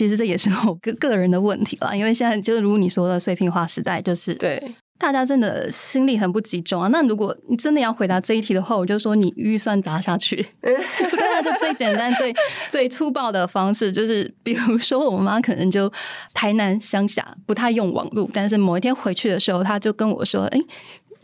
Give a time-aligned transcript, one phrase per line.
[0.00, 4.74] 其实这也是我个个人的问题啦，因为现在就是如果你说的碎片化时代，就是对。
[4.98, 6.86] 大家真的心力很不集中啊！
[6.88, 12.34] 那如果你真的要回答这一题的话，我就说你预算打下去， 就大家，就最简单、最
[12.68, 15.90] 最粗暴的方式，就是比如说我妈可能就
[16.34, 20.66] 台南乡下不太用网络，但是某一天回去的时候，她就跟我说：“哎、欸，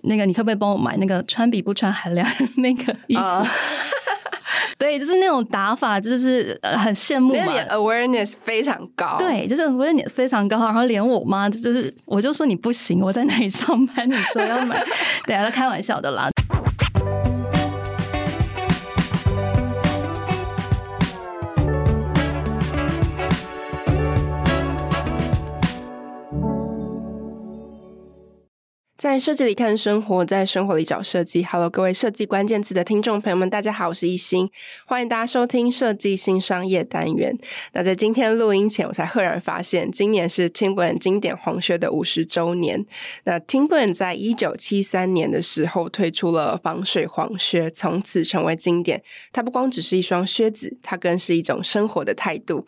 [0.06, 3.46] 那个你可不可以帮我买那个穿比不穿还凉 那个衣服？” uh.
[4.78, 7.52] 对，就是那种打法，就是很羡慕嘛。
[7.70, 10.58] Awareness 非常高，对，就是 Awareness 非常高。
[10.58, 14.08] 然后连我妈，就是我就说你不行，我在哪里上班？
[14.08, 14.82] 你说要买，
[15.26, 16.28] 对啊，开玩笑的啦。
[28.96, 31.44] 在设计里看生活，在生活里找设计。
[31.44, 34.48] Hello，各位设计关键字的听众朋友们，大家好，我是一心，
[34.86, 37.36] 欢迎大家收听设计新商业单元。
[37.74, 42.86] 那在今天录音前，我才赫然发现，今年是 Timberland 经典黄靴的五十周年。
[43.24, 49.02] 那 Timberland 在一九七三年的时候推出了防水黄靴，从此成为经典。
[49.30, 52.66] 它不光只是一双靴子，它更是一种生活的态度。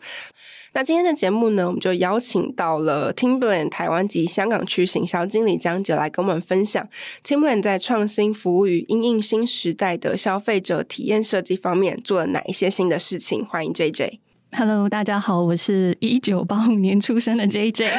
[0.73, 6.87] 那今天的节目呢，我们就邀请到了 Timberland 台湾及香港区行销经理江姐来跟我们分享
[7.25, 13.43] Timberland 在创新服务与应应新时代的消费者体验设计方面做了哪一些新的事情。
[13.45, 14.19] 欢迎 JJ。
[14.51, 17.91] Hello，大家好，我是一九八五年出生的 JJ。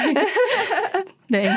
[1.29, 1.51] 对。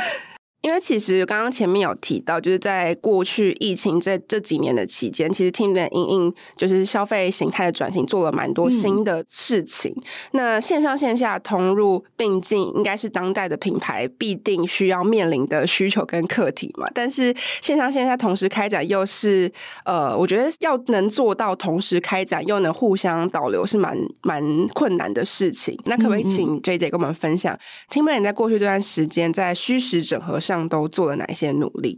[0.63, 9.93] 因为其实刚刚前面有提到，就是在过去疫情这这几年的期间，其实 Timberland 因应就是消费形态的转型，做了蛮多新的事情。
[9.97, 16.87] 嗯、那线上线下同入并进，应该是当代的品牌必定需要面临的需求跟课题嘛。
[16.95, 19.51] 但是线上线下同时开展，又是
[19.83, 25.77] 呃，我觉得要能做到同时开展又能互相导流，是蛮蛮困难的事情。
[25.83, 27.59] 那可不可以请 JJ 跟我们分享、嗯、
[27.91, 30.52] Timberland 在过去这段时间在虚实整合上？
[30.69, 31.97] 都做了哪些努力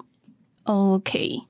[0.64, 1.42] ？OK。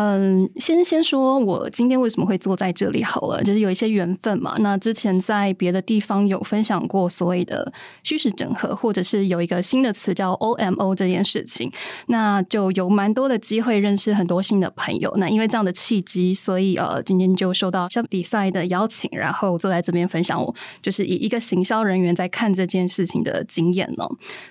[0.00, 4.54] 嗯，先先说，我今天为什么会坐在这里好了，就是有一些缘分嘛。
[4.60, 7.72] 那之前在别的地方有分享过所谓的
[8.04, 11.68] 虚实整合，或者是有一个新的词叫 OMO 这件事情，
[12.06, 15.12] 那就有蛮多的机会认识很多新的朋友。
[15.16, 24.06] 那因为这样的契机，所以呃，今天就受到像比赛的邀请，然后坐在这边分享我就是以一个行销人员在看这件事情的经验呢。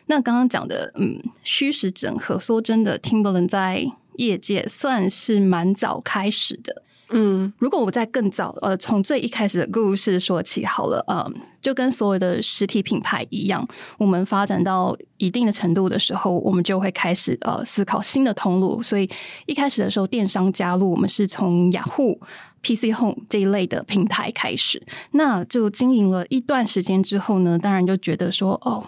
[0.07, 13.65] 那刚刚讲的嗯，虚实整合，说真的 table 在业界算是蛮早开始的，嗯，如果我在更早，呃，从最一开始的故事说起好了，嗯，就跟所有的实体品牌一样，
[13.97, 18.83] 我们发展到一定的程度的时候，我们就会开始呃思考新的通路。
[18.83, 19.09] 所以
[19.45, 22.19] 一开始的时候，电商加入，我们是从雅虎、
[22.61, 28.83] PC Home 这一类的平台开始，那就经营了一段时间之后呢，当然就觉得说，哦。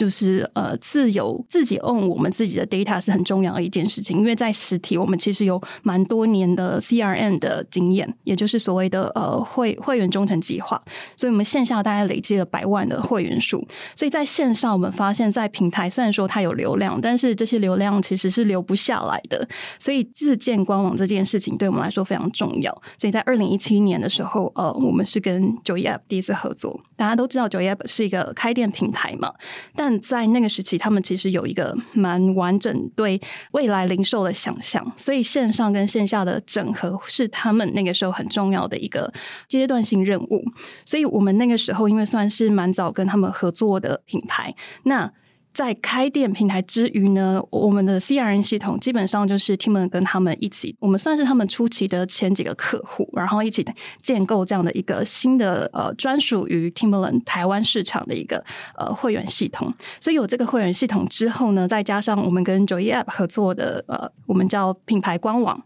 [0.00, 10.82] 就是呃，自由自己 own 我们自己的 data 是很重要的一件事情，因为在实体我们其实有蛮多年的 CRM 的经验，也就是所谓的呃会会员忠诚计划，
[11.18, 13.62] 所以我们线下大概累积了百万的会员数，
[13.94, 19.46] 所以在线上我们发现，在平台虽然说它有流量，但是这些流量其实是留不下来的，
[19.78, 22.72] 所以自建官网这件事情对我们来说非常重要。
[22.96, 29.30] 所以在二零一七年的时候，呃，我们是跟 91APP 第一次合作，大家都知道 91APP 是一个开店平台嘛，
[29.74, 33.20] 但在那个时期，他们其实有一个蛮完整对
[33.52, 39.12] 未来零售的想象，所以线上跟线下的整合是他们那个时候很重要的一个
[39.48, 40.44] 阶段性任务。
[40.84, 45.10] 所以我们那个时候因为算是蛮早跟他们合作的品牌，那。
[45.52, 53.66] 在开店平台之余呢，我们的 CRM 系统基本上就是 Timberland 跟他们一起，我们算是他们初期的前几个客户，然后一起
[54.00, 58.42] 建构这样的一个新的呃专属于 Timberland 台湾市场的一个
[58.76, 59.72] 呃会员系统。
[60.00, 65.60] 所以有这个会员系统之后呢，再加上我们跟 91APP 合作的呃，我们叫品牌官网。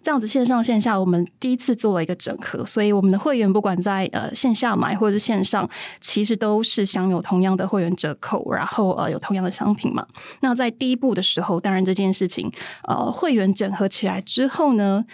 [0.00, 5.68] 这样子线上线下，我们第一次做了一个整合，所以我们的会员不管在呃线下买或者是线上，
[6.00, 10.04] 其实都是享有同样的会员折扣，然后呃有同样的商品嘛。
[10.40, 12.50] 那在第一步的时候，当然这件事情
[12.88, 15.04] 呃会员整合起来之后呢，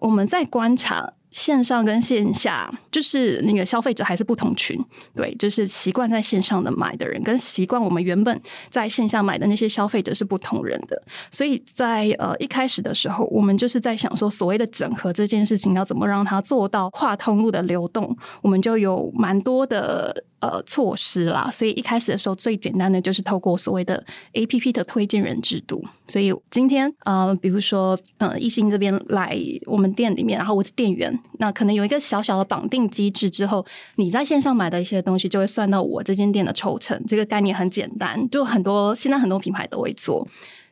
[0.00, 1.12] 我们在观察。
[1.30, 4.76] 线上跟线下，就是那个消费者还是不同群，
[5.14, 11.00] 对，就是习惯在线上的买的人，跟习惯我们原本在线下买的那些消费者是不同人的。
[11.30, 21.50] 所以在呃一开始的时候，我们就是在想说，所谓的整合这件事情要怎么让它做到跨通路的流动，我们就有蛮多的呃措施啦。
[21.52, 25.84] 所以一开始的时候，最简单的就是透过所谓的 APP 的推荐人制度。
[26.08, 33.64] 所以今天呃，比如说呃，艺兴这边来我们店里面，然后我是店员，那可能有一个小小的绑定机制之后，
[33.94, 37.00] 你在线上买的一些东西就会算到我这间店的抽成。
[37.06, 40.26] 这个概念很简单，就很多现在很多品牌都会做。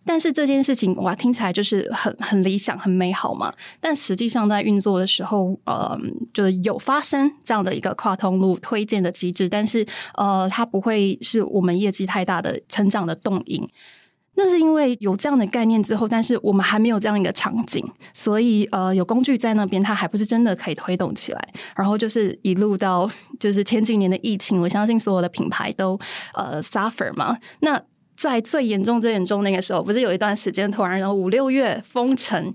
[0.09, 3.53] 但是这件事情哇，听起来就是很很理想、很美好嘛。
[3.79, 5.95] 但实际上在运作的时候，呃，
[6.33, 13.69] 就是有发生这样的一个跨通路推荐的机制，但是呃，它不会是我们业绩太大的成长的动因。
[14.41, 17.85] 那是因为有这样的概念之后，但是我们还没有这样一个场景，
[18.15, 21.49] 所以呃，有工具在那边，它还不是真的可以推动起来。
[21.77, 25.99] 然后就是一路到就是前几年的疫情，我相信所有的品牌都
[26.35, 27.37] 呃 suffer 嘛。
[27.61, 27.83] 那
[28.19, 32.53] 在最严重、最严重那个时候，不是有一段时间突然，然后五六月封城，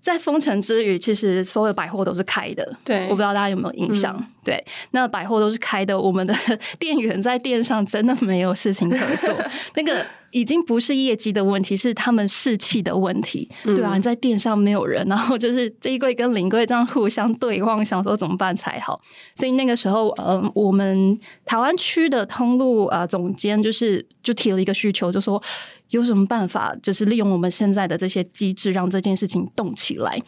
[0.00, 2.76] 在封城之余，其实所有百货都是开的。
[2.84, 4.16] 对，我不知道大家有没有印象？
[4.18, 6.34] 嗯、对，那百货都是开的，我们的
[6.80, 9.34] 店员在店上真的没有事情可做。
[9.76, 10.04] 那个。
[10.30, 19.00] 已经不是业绩的问题，是他们士气的问题，嗯、对啊，你在店上没有人，然后就是这一柜跟邻柜这样互相对望，想说怎么办才好。
[19.34, 25.42] 所以那个时候，呃，我们台湾区的通路啊、呃、总监就是就提了一个需求，就说
[25.90, 30.22] 有什么办法，就是利用我们现在的这些机制，让这件事情动起来。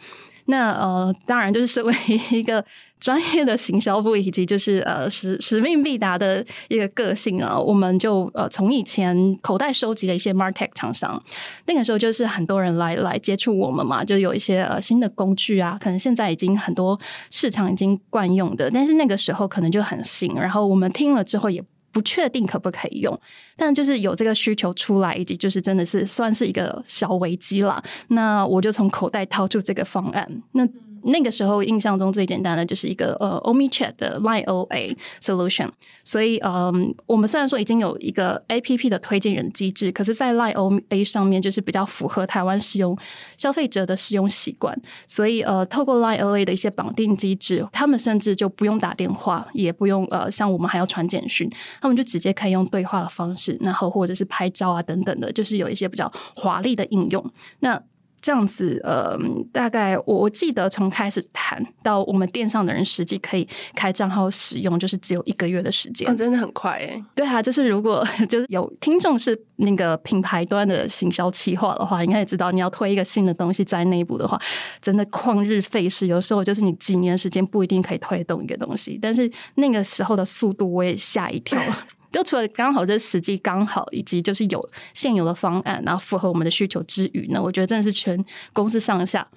[0.45, 1.95] 那呃，当然就是身为
[2.31, 2.63] 一个
[3.03, 11.21] 专业的行销部，以及就是呃使使命必达的一个个性啊，我们就呃从以前口袋收集的一些 MarTech 厂商，
[11.65, 16.97] 那个时候就是很多人来来接触我们嘛，就有一些呃新的工具啊，可能现在已经很多
[17.29, 21.61] 市场已经惯用的，但是那个时候可能就很新，然后我们听了之后也。
[21.93, 23.19] 不确定可不可以用，
[23.55, 27.83] 但就是有这个需求出来，以及就是真的是算是一个小危机了。
[28.07, 30.27] 那我就从口袋掏出这个方案。
[30.53, 30.67] 那
[31.05, 35.69] 那个时候印象中最简单的就是一个呃 OmniChat 的 Line OA solution，
[36.03, 42.97] 所以嗯，我们虽然说已经有一个 APP 的推荐人机制，可是，在 Line OA 上面就是比较符合台湾使用
[43.37, 51.49] 消费者的使用习惯，所以呃，透过 Line OA 的一些绑定机制，他们甚至就不用打电话，也不用呃像我们还要传简讯，
[51.81, 57.23] 他们就直接可以用对话的方式，然后或者是拍照啊等等的，就是有一些比较华丽的应用。
[57.59, 57.81] 那
[58.23, 59.19] 这样子，呃，
[59.51, 66.09] 大概我记得从开始谈到我们店上的人实际可以开账号使用，就是只有一个月的时间。
[66.09, 67.03] 哦，真的很快诶。
[67.13, 74.41] 对啊，就是如果 就是有听众是那个品牌端的行销企划的话，应该也知道，你要推一个新的东西在内部的话，
[74.81, 78.97] 真的旷日费时，有时候就是你几年时间不一定可以推动一个东西。
[79.01, 81.61] 但是那个时候的速度，我也吓一跳。
[82.13, 88.23] 就除了刚好这时机刚好，以及就是有现有的方案，然后符合我们的需求之余呢，我觉得真的是全
[88.53, 89.27] 公司上下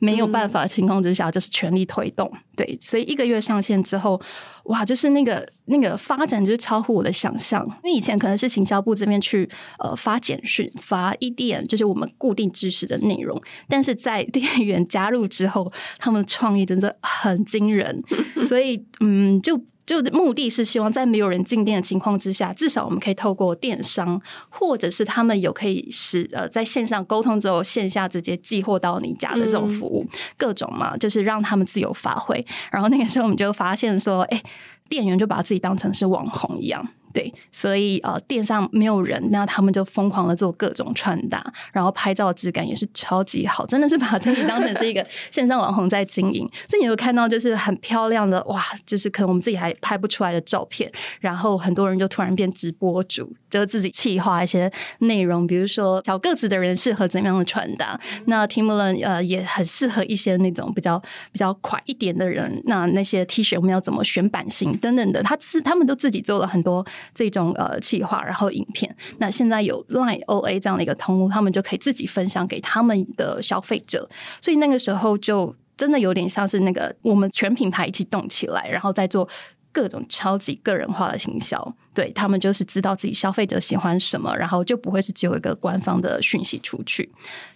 [0.00, 2.30] 没有办法的情况之下，就是全力推动。
[2.56, 4.20] 对，所以一个月上线之后，
[4.64, 7.64] 哇，就是那个那个发展就是超乎我的想象。
[7.84, 9.48] 因为以前可能是行销部这边去
[9.78, 18.02] 呃发简讯、发一点就是我们固定知识的内容，但是在店员加入之后，他们的创意真的很惊人，
[18.46, 19.58] 所以嗯就。
[19.86, 32.44] 就目的是希望在没有人进店的情况之下，至少我们可以透过电商，或者是他们有可以使呃在线上沟通之后，线下直接寄货到你家的这种服务，嗯、各种嘛，就是让他们自由发挥。
[32.70, 34.42] 然后那个时候我们就发现说，哎，
[34.88, 36.88] 店员就把自己当成是网红一样。
[37.14, 41.40] 对，所以呃，店上没有人，那他们就疯狂的做各种穿搭，
[41.72, 46.50] 然后拍照质感也是超级好，真的是把自己当成是一个 线上网红在经营。
[46.68, 50.90] 所以你会看到就是很漂亮的哇，就是可能我们自己还拍不出来的照片，
[51.20, 54.68] 然后很多人就突然变直播主，就自己企划一些
[54.98, 60.98] 内容，比如说小个子的人适合怎样的穿搭，那 Timberland 呃也很适合一些那种比较
[61.30, 66.84] 比较快一点的人，那那些 T 恤我们要怎么选版型等等的，他自他们都自己做了很多。
[67.12, 74.08] 这种呃企划，然后影片，那现在有 Line OA 这样的一个通路，他们就可以自己分享给他们的消费者，
[74.40, 79.28] 所以那个时候就真的有点像是那个我们全品牌一起动起来，然后再做
[79.72, 87.10] 各种超级个人化的行销，对，他们就是知道自己消费者喜欢什么，然后就不会是只有一个官方的讯息出去，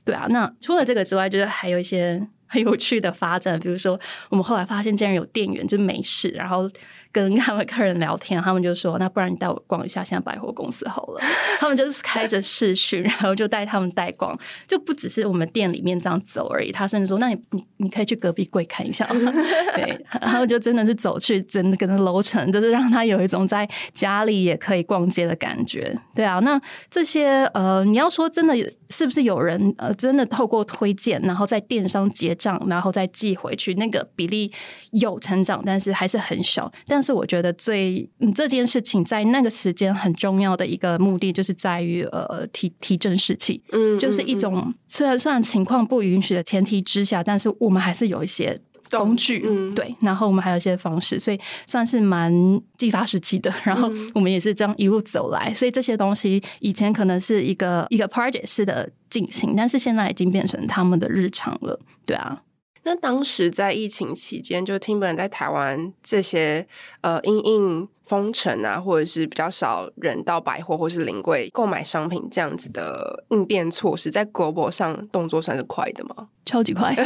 [0.05, 0.26] 对啊。
[0.31, 3.99] 那除了这个之外，就是还有一些很有趣的发展，比如说
[4.31, 6.69] 我们后来发现竟然有店员就没事，然后。
[7.11, 11.21] 跟他们客人聊天，他们就说：“那不然你带我逛一下现在百货公司好了。
[11.59, 16.71] ”他们就是开着视讯，然后就带他们带逛，就不只是我们店里面这样走而已。
[16.71, 19.07] 他甚至说：“那你你你可以去隔壁柜看一下。
[19.75, 25.99] ”对，然后就真的是走去整个楼层，就是让他有一种在家里也可以逛街的感觉。
[26.15, 26.61] 对啊，那
[26.91, 28.55] 这些呃，你要说真的
[28.91, 34.53] 是不是有人呃真的透过推荐，然后在电商结账，然后再寄回去，那个比例
[34.93, 36.71] 有成长，但是还是很小。
[36.87, 48.61] 但是我觉得最嗯这件事情在那个时间很重要的一个目的，就是在于呃提提振士气，嗯，就是一种虽然虽然情况不允许的前提之下，但是我们还是有一些。
[48.90, 52.33] 工具，嗯，对，然后我们还有一些方式，所以算是蛮
[52.78, 53.52] 激发士气的。
[53.62, 61.78] 然后我们也是这样一路走来，所以这些东西以前可能是一个一个 project 式的进行，但是现在已经变成他们的日常了。
[62.07, 62.40] 对啊，
[62.85, 66.66] 那当时在疫情期间，就 Timberland 在台湾这些
[67.02, 76.28] 呃，因应封城啊，或者是比较少人到百货或是临柜购买商品这样子的应变措施，在 global 上动作算是快的吗？
[76.44, 76.94] 超级快。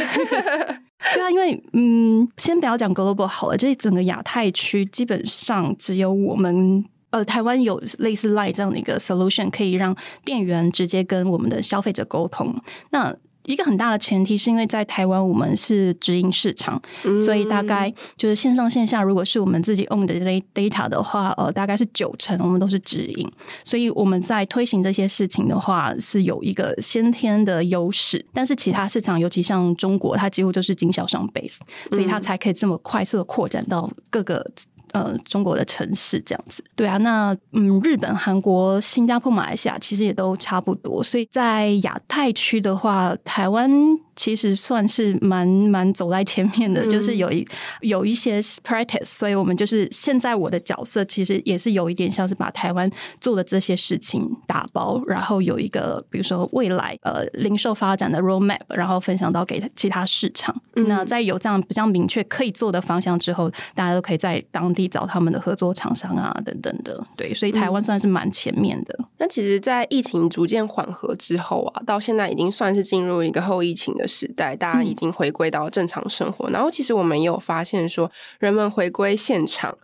[1.13, 12.55] 对啊，因为嗯，先不要讲 global 好了，这整个亚太区基本上只有我们呃台湾有类似 Line 这样的一个 solution，可以让店员直接跟我们的消费者沟通。
[12.91, 13.13] 那
[13.45, 20.13] 一个很大的前提是因为在台湾我们是直营市场，嗯、所以大概就是线上线下，如果是我们自己 own 的
[20.53, 23.29] data 的话，呃，大概是九成我们都是直营，
[23.63, 28.25] 所以我们在推行这些事情的话是有一个先天的优势。
[28.33, 31.57] 但是其他市场，尤其像中国，它几乎就是经销商 base，
[31.91, 34.49] 所以它才可以这么快速的扩展到各个。
[34.93, 43.69] 呃，中国的城市这样子，对啊，那嗯，日本、韩国、新加坡、马来西亚其实也都差不多，所以在亚太区的话，台湾。
[44.15, 47.43] 其实算是蛮蛮走在前面的，就是有一
[47.81, 52.87] 有一些 practice，所以我们就是现在我的角色其实也是有一点像是把台湾
[53.19, 60.55] 做的这些事情打包，然后有一个比如说未来呃零售发展的 roadmap，然后分享到给其他市场。
[60.75, 67.05] 嗯、那在有这样比较明确可以做的方向之后，大家都可以在当地找他们的合作厂商啊等等的。
[67.15, 68.95] 对，所以台湾算是蛮前面的。
[68.99, 76.49] 嗯、那其实，在疫情逐渐缓和之后啊，到现在已经算是进入一个后疫情的时代，大家已经回归到正常生活。
[76.49, 79.77] 嗯、然后，其实我们也有发现说，人们回归现场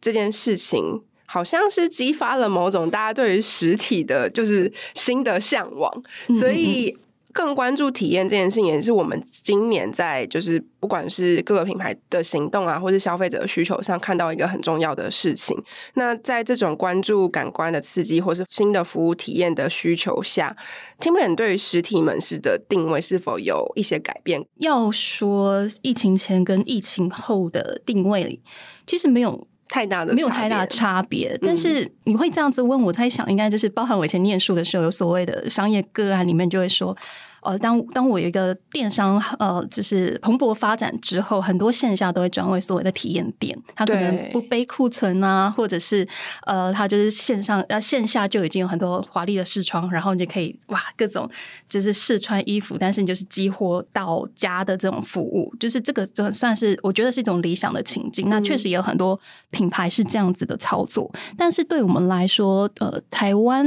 [0.00, 5.92] 这件事情，好像是激发了某种大家对于实体的，就是新的向往。
[6.40, 6.96] 所以。
[7.38, 15.56] 更关注体验这件事情，也是我们今年在就是不管是各个品牌的行动啊，或是消费者需求上，看到一个很重要的事情。
[15.94, 20.56] 那在这种关注感官的刺激，或是新的服务体验的需求下
[20.98, 24.44] timber 对于实体门市的定位是否有一些改变？
[24.56, 28.40] 要说疫情前跟疫情后的定位，
[28.84, 31.38] 其实没有太大的没有太大的差别。
[31.42, 36.96] 但是你会这样子问我，在想，应该就是包含我以前念书的时候，有所谓的商业个案里面就会说。
[37.42, 46.06] 呃，当当我有一个电商，呃，就是蓬勃发展之后，很多线下都会转为所谓的体验店，它可能不背库存啊，或者是
[46.46, 51.28] 呃，它就是线上呃线下就已经有很多华丽的试穿，然后你就可以哇各种
[51.68, 58.28] 就是试穿衣服，但是你就是激活到家的这种服务，就是这个就算是我觉得是一种理想的情境。
[58.28, 59.18] 那确实也有很多
[59.50, 63.66] 品牌是这样子的操作，嗯、但是对我们来说，呃，台湾。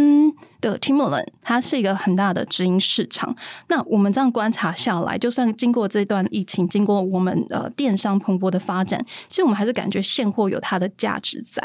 [0.61, 3.35] 的 Timberland 它是一个很大的直营市场。
[3.67, 11.61] 那我们这样观察下来，就算经过这段疫情，经过我们呃电商蓬勃的发展，其实我们还是感觉现货有它的价值在。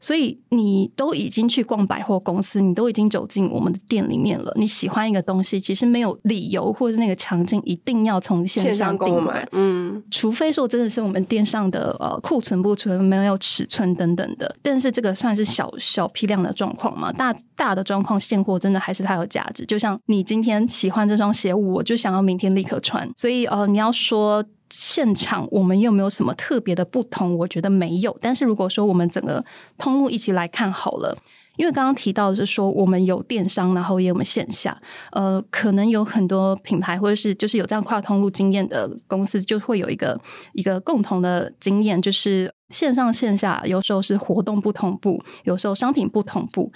[0.00, 4.52] 所以你都已经去逛百货公司，你都已经走进我们的店里面了。
[4.56, 9.46] 你喜欢一个东西，其实没有理由或者是那个场景一定要从线上购买。
[9.52, 14.56] 嗯，除非说真的是我们店上的呃库存不存，没有尺寸等等的。
[14.62, 17.12] 但是这个算是小小批量的状况嘛？
[17.12, 23.08] 大大的状况现货真的还是它有价值，就像你今天喜欢这双鞋，我就想要明天立刻穿。
[23.16, 27.36] 所以呃，你要说现场我们有没有什么特别的不同？
[27.36, 28.16] 我觉得没有。
[28.20, 29.44] 但是如果说我们整个
[29.76, 31.16] 通路一起来看好了，
[31.56, 34.80] 因为刚刚提到的是说我们有电商，然后也有我们线下，
[35.12, 40.20] 呃，可能有很多品牌或者是就是有这样跨通路经验的公司，就会有一个
[40.52, 46.70] 一个共同的经验，就是线上线下有时候是活动不同步，有时候商品不同步。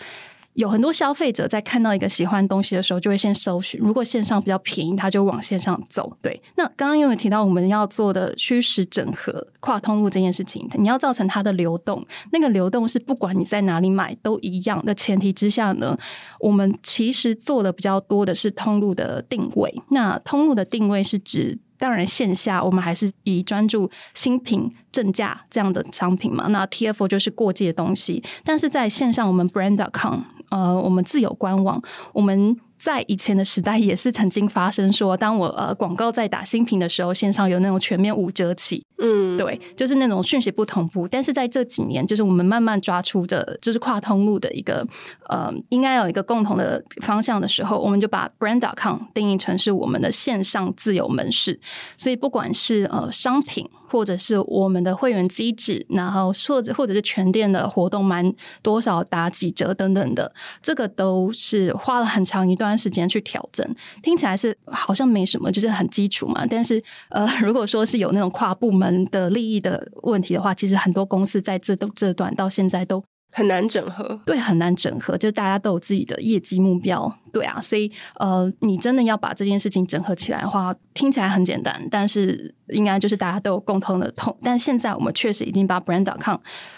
[0.54, 3.80] 有很多消费者在看到一个喜欢东西的时候，就会先搜寻。
[3.80, 6.16] 如果线上比较便宜，他就往线上走。
[6.20, 15.96] 对，那刚刚因为提到我们要做的虚实整合、跨通路这件事情，你要造成它的流动，那个流动是不管你在哪里买都一样的前提之下呢，
[16.40, 19.74] 我们其实做的比较多的是通路的定位。
[19.88, 26.46] 那通路的定位是指，当然线下我们还是以专注新品正价这样的商品嘛。
[26.50, 30.20] 那 TFO 就是过季的东西，但是在线上我们 Brand.com。
[30.50, 41.06] 呃，我们自有官网，我们在以前的时代也是曾经发生说，当我呃广告在打新品的时候，线上有那种全面五折起，嗯，对，就是那种讯息不同步。
[41.06, 44.84] 但是在这几年，就是我们慢慢抓出的，就是跨通路的一个
[45.28, 51.60] 呃，应该有一个共同的方向的时候，我们就把 brand.com 定义成是我们的线上自有门市。
[51.96, 58.24] 所以不管是呃商品，或者是我们的会员机制，然后或者或者是全店的活动满
[58.62, 60.32] 多少打几折等等的，
[60.62, 63.62] 这个都是花了很长一段时间去调整。
[64.02, 66.46] 听起来是好像没什么，就是很基础嘛。
[66.46, 74.18] 但是呃，如果说是有那种跨部门的利益的问题的话，其实很多公司在这都这段到现在都很难整合。
[74.24, 77.14] 对，很难整合，就大家都有自己的业绩目标。
[77.32, 84.36] 对啊，所以呃，你真的要把这件事情整合起来的话，听起来很简单，但是应该就是大家都有共同的痛。
[84.42, 86.36] 但现在我们确实已经把 brand.com，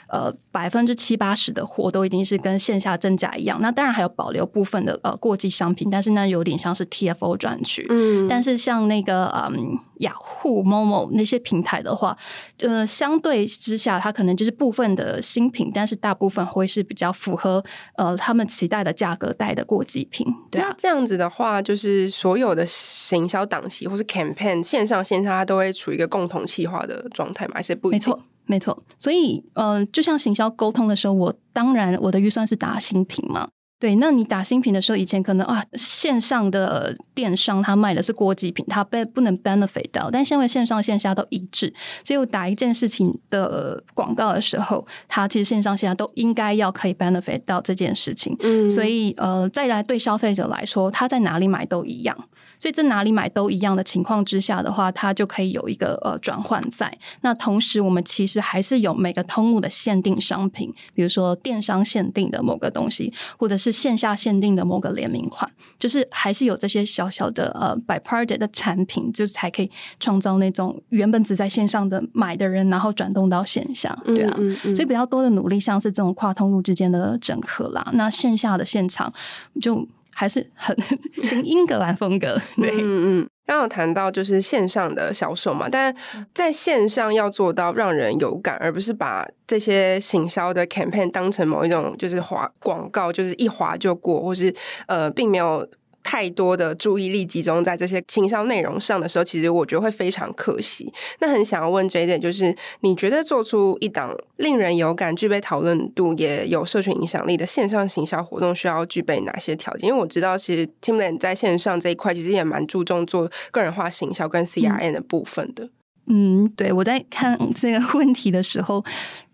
[0.08, 3.60] 呃，百分之七八十的货都已经是跟线下真假一样。
[3.60, 7.84] 那当然还有保留部分的呃过季商品，但是那有点像是 TFO 专区。
[7.90, 12.16] 嗯，但是像那个嗯雅虎、Momo 那些平台的话，
[12.58, 17.64] 呃，相对之下，它可能就是部分的新品，但是大部分会是比较符合
[17.96, 20.26] 呃他们期待的价格带的过季品。
[20.54, 27.54] 对啊，那这样子的话，就是所有的行销档期或是 campaign 线上线下，它都会处于一个共同企划的状态嘛？
[27.56, 27.98] 还是不一定？
[27.98, 28.82] 没错，没错。
[28.98, 33.48] 所以，呃，就像行销沟通的时候，我当然我的预算是打新品嘛。
[33.84, 41.70] 对，那你打新品的时候，以前可能啊，线上的电商他卖的是过季品，他被不能 benefit 到，但现在线上线下都一致，
[42.02, 48.34] 所以我打一件事情的广告的时候，它其实线上线下都应该要可以 benefit 到这件事情。
[48.40, 52.16] 嗯，所以呃，再来对消费者来说，他在哪里买都一样。
[52.64, 56.96] 所以在哪里买都一样的情况之下的话，它就可以有一个呃转换在。
[57.20, 65.46] 那同时，我们其实还是有每个通路的限定商品，比如说电商限定的某个东西，或者是线下限定的某个联名款，
[65.78, 74.34] 就是还是有这些小小的呃 by product 的产品，就是才可以创造那种原本只在线上的买的人，然后转动到线下，对啊。
[74.38, 74.74] 嗯嗯嗯。
[74.74, 77.90] 所以比较多的努力，像是这种跨通路之间的整合啦。
[77.92, 79.12] 那线下的现场
[79.60, 79.86] 就。
[80.14, 80.76] 还是很
[81.22, 83.28] 新英格兰风格， 对，嗯嗯。
[83.46, 85.94] 刚有谈到就是线上的销售嘛，但
[86.32, 94.54] 在线上要做到让人有感，而不是把这些行销的 campaign 当成某一种就是划广告，就是一划就过，或是
[94.86, 95.68] 呃，并没有。
[96.04, 100.92] 太多的注意力集中在这些行销内容上的时候，其实我觉得会非常可惜。
[101.18, 109.88] 那很想要问 Jayden，就是你觉得做出一档令人有感、具备讨论度、也有社群影响力的线上行销活动，需要具备哪些条件？
[109.88, 115.68] 因为我知道，其实 Timberland 在线上这一块其实也蛮注重做个人化行销跟 CRM 的部分的。
[116.06, 118.84] 嗯，对，我在看这个问题的时候，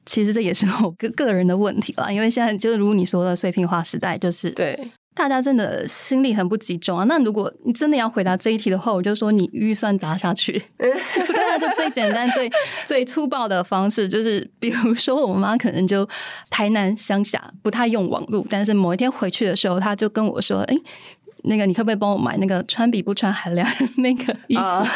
[0.06, 2.12] 其实这也是我个个人的问题啦。
[2.12, 4.78] 因为现在就是如你说的碎片化时代，就是对。
[5.20, 7.04] 大家真的心力很不集中啊！
[7.04, 10.52] 那如果你真的要回答这一题的话，我就说你预算砸下去。
[10.80, 12.50] 就大家就最简单、最
[12.87, 16.09] 最粗暴的方式，就是比如说我妈可能就
[16.48, 20.76] 台南乡下不太用网络，但是某一天回去的时候，她就跟我说：“哎，
[21.42, 24.88] 那个你可不可以帮我买那个穿比不穿还凉那个衣服？” uh.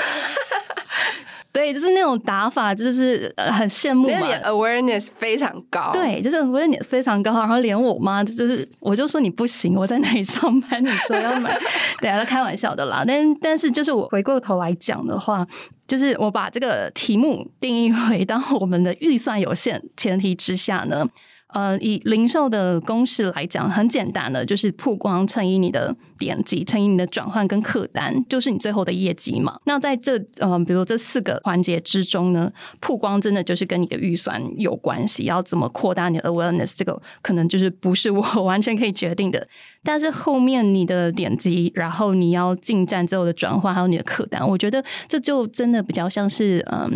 [1.55, 4.19] 对，就是那种打法，就是很羡慕嘛。
[4.43, 7.33] awareness 非常高，对，就是 awareness 非常高。
[7.33, 10.83] 然后连我妈，就是我就说你不行，我在哪里上班？
[10.85, 11.57] 你说要买，
[12.03, 13.05] 对啊，开玩笑的啦。
[13.07, 15.47] 但但是就是我回过头来讲的话，
[15.87, 21.07] 就是我把这个题目定义为当我们的预算有限前提之下呢。
[21.55, 29.59] 呃，以零售的公式来讲，很简单的，就是曝光乘以你的点击乘以你的转换跟客单，就是你最后的业绩嘛。
[29.65, 39.47] 那在这呃，比如这四个环节之中呢，曝光真的就是跟你的预算有关系，要怎么扩大你的 awareness，这个可能就是不是我 完全可以决定的。
[39.85, 46.91] 但是后面你的点击，然后你要进站之后的转换，还有你的客单，我觉得这就真的比较像是嗯，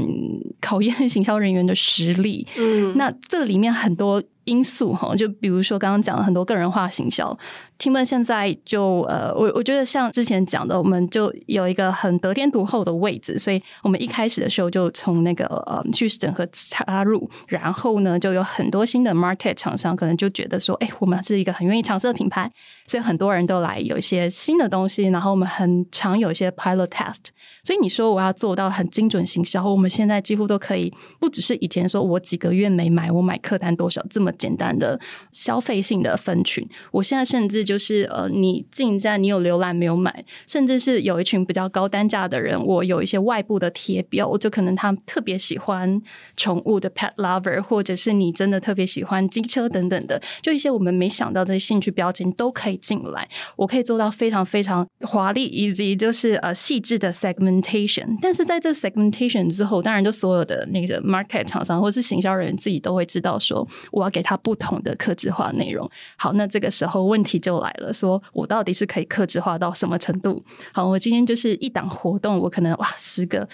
[0.60, 2.46] 考验行销人员的实力。
[2.56, 4.20] 嗯，那这里面很多。
[4.48, 7.38] 因素哈，就比如说刚刚讲了很多个人化行销。
[7.78, 22.50] Timberland 现在就呃，我我觉得像之前讲的，我们就有一个很得天独厚的位置，所以我们一开始的时候就从那个呃趋势整合插入，然后呢，就有很多新的 market 厂商可能就觉得说，哎，我们是一个很愿意尝试的品牌，
[22.88, 27.26] 所以很多人都来有一些新的东西，然后我们很常有一些 pilot test，
[27.62, 34.98] 所以你说我要做到很精准行销，我们现在几乎都可以，不只是以前说我几个月没买，我买客单多少这么简单的
[35.30, 36.66] 消费性的分群。
[36.90, 46.00] 我现在甚至就是呃，你进站，你有浏览没有买，甚至是有一群比较高单价的人，我有一些外部的贴标，就可能他特别喜欢
[46.36, 53.28] 宠物的 pet lover，或者是你真的特别喜欢机车等等的，就一些我们没想到的兴趣标签都可以进来。
[53.56, 58.16] 我可以做到非常非常华丽以及就是呃细致的 segmentation。
[58.22, 65.88] 但是在这 segmentation 之后，当然就所有的那个 market 厂商或是行销人员自己都会知道说，我要给他不同的客制化内容。
[66.16, 70.42] 好，那这个时候问题就来了，说我到底是可以客制化到什么程度？
[70.72, 73.48] 好，我今天就是一档活动，我可能哇十个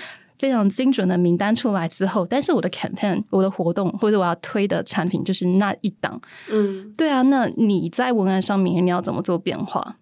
[0.45, 6.21] 非常精准的名单出来之后，但是我的 campaign、我的活动或者我要推的产品就是那一档。
[6.51, 9.97] 嗯，对啊，那你在文案上面你要怎么做变化？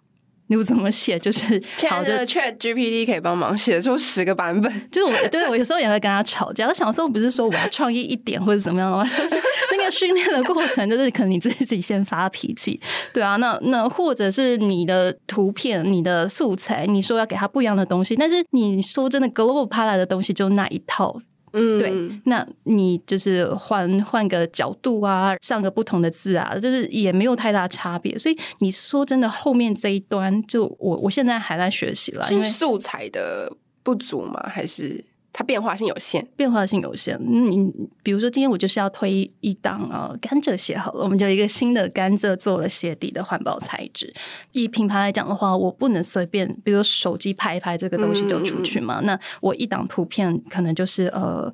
[0.57, 1.19] 你怎么写？
[1.19, 4.71] 就是 好的 Chat GPT 可以帮忙写出十个版本。
[4.91, 6.67] 就是我对我有时候也会跟他吵架。
[6.69, 9.05] 我想说，不是说我要创意一点或者怎么样的话，
[9.73, 12.81] 那个训练的过程就是可能你自己自己先发脾气，
[13.13, 13.37] 对啊。
[13.37, 21.21] 那那或者是你的图片、你的素材，你说要给他不一样的东西，但是你说真的，Global 派来的东西就那一套。
[21.53, 28.19] 嗯，对，那你就是换换个角度啊，上个不同的字啊，就是也没有太大差别。
[28.19, 34.43] 所以你说真的，后面这一端就我我现在还在学习了，因为素材的不足吗？
[34.49, 35.05] 还是？
[35.33, 37.19] 它变化性有限，变化性有限。
[37.21, 44.13] 你比如说，今天我就是要推一档呃甘蔗鞋好了，我们就一个新的甘蔗做了鞋底的环保材质。
[44.53, 49.01] 以品牌来讲的话，我不能随便，比如手机拍一拍这个东西就出去嘛。
[49.01, 51.53] 嗯、那我一档图片可能就是呃。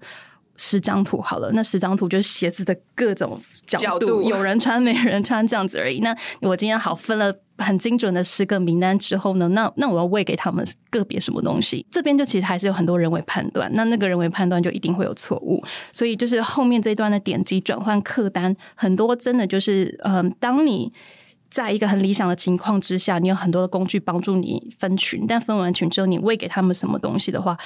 [0.60, 6.00] 十张图好了，那十张图就是鞋子的各种角度，角度有人穿没人穿这样子而已。
[6.00, 11.84] 那我今天好分了很精准的十个名单之后呢，那那我要喂给他们个别什么东西？
[11.90, 15.62] 这边就其实还是有很多人为判断，那那个人为判断就一定会有错误。
[15.92, 20.92] 所以就是后面这一段的点击转换客单，很多真的就是嗯、当你
[21.50, 27.56] 在一个很理想的情况之下，你有很多的工具帮助你分群，但分完群之后，你喂给他们什么东西的话。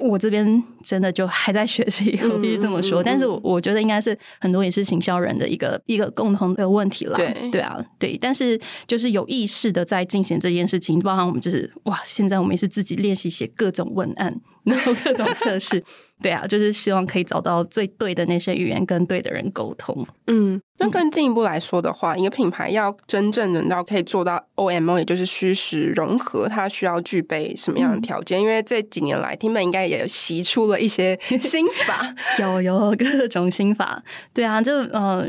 [0.00, 3.00] 我这边真的就还在学习， 我必须这么说。
[3.00, 7.16] 嗯嗯嗯、但是，我我觉得应该是很多也是行销人的一个一个共同的问题了。
[7.16, 8.18] 对对啊，对。
[8.18, 14.40] 但是就是有意识的在进行这件事情，包含我们就是哇，现在我们也是自己练习写各种文案。
[14.64, 15.82] 然后各种测试，
[16.22, 20.06] 对啊，就是希望可以找到最对的那些语言，跟对的人沟通。
[20.26, 28.38] 嗯，那更进一步来说的话，一个品牌要真正能到可以做到 OMO，也就是虚实融合，它需要具备什么样的条件？
[28.38, 34.02] 嗯、因为这几年来，Tim 应该也有习出了一些 心法，有有各种心法。
[34.34, 35.26] 对啊，就呃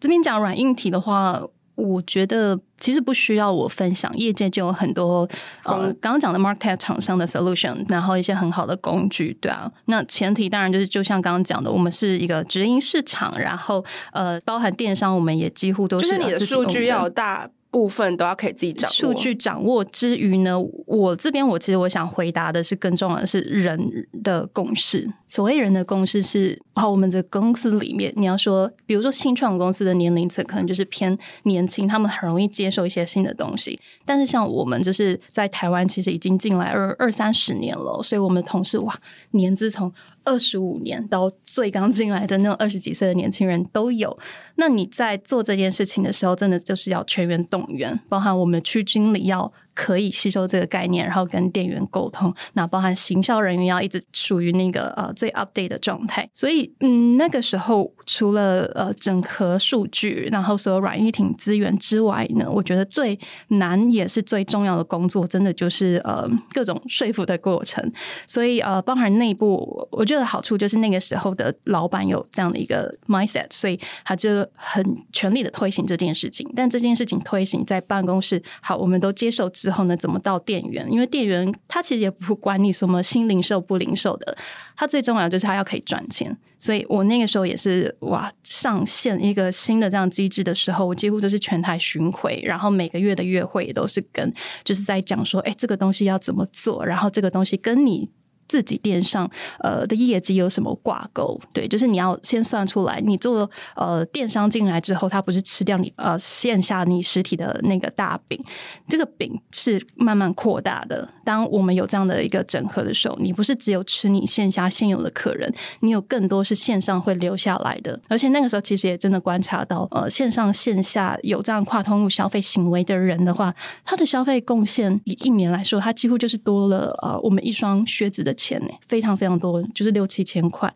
[0.00, 1.42] 这边讲软硬体的话。
[1.74, 5.28] 我觉得其实不需要我分享，业界就有很多
[5.64, 9.70] 呃，刚刚讲的 market 厂商的 solution，然后一些很好的工具，对啊。
[9.86, 17.48] 那前提当然就是，就像刚刚讲的，我们是一个直营市场，然后呃，包含电商，我们也几乎都是，就是你的数据要大。
[17.72, 18.94] 部分都要可以自己掌握。
[18.94, 20.56] 数据掌握之余呢，
[20.86, 25.10] 我这边我其实我想回答的是更重要的是人的共识。
[25.26, 33.80] 所谓人的共识是，好，我们的公司里面，你要说，比如说新创公司的年龄层可能就是偏年轻，他们很容易接受一些新的东西。
[34.04, 38.94] 但是像我们就是在台湾，其实已经进来二二三十年了，所以我们同事哇，
[39.30, 39.90] 年资从。
[40.24, 44.16] 二十五年到最刚进来的那种二十几岁的年轻人都有。
[44.56, 49.52] 那你在做这件事情的时候，真的就是要全员动员，包含我们区经理要。
[49.74, 52.30] 可以吸收这个概念，然后跟店员沟通。
[52.52, 56.28] 那包含行销人员要一直处于那个呃最 update 的状态。
[56.34, 67.82] 所以，嗯，那个时候除了呃整合数据，然后所有软硬体资源之外呢，我觉得最难也是最重要的工作，真的就是呃各种说服的过程。
[68.26, 76.48] 所以呃，包含内部，我觉得好处就是那个时候的老板有这样的一个 mindset，所以他就很全力的推行这件事情。
[76.56, 79.48] 但这件事情推行在办公室，好，我们都接受。
[79.50, 80.86] 之后呢，怎么到店员？
[80.90, 84.36] 因为店员他其实也不管你什么新零售不零售的，
[84.76, 86.36] 他最重要就是他要可以赚钱。
[86.58, 94.32] 所以我那个时候也是哇，上线一个新的这样机制的时候，我几乎都是全台巡回，然后每个月的月会也都是跟
[94.64, 98.08] 就是在讲说，哎，这个东西要怎么做，然后这个东西跟你。
[98.52, 99.26] 自己电商
[99.60, 101.40] 呃的业绩有什么挂钩？
[101.54, 108.38] 对，就是你要先算出来，你做呃电商进来之后，它不是吃掉你呃线下你实体的那个大饼，
[108.86, 111.08] 这个饼是慢慢扩大的。
[111.24, 117.98] 当我们有这样的一个整合的时候，你不是只有吃你线下现有的客人，你有更多是线上会留下来的。
[118.06, 130.72] 而且那个时候其实也真的观察到，呃，线上线下有这样跨通路消费行为的人的话，他的消费贡献以一年来说，他几乎就是多了呃我们一双靴子的钱呢，非常非常多，就是六七千块。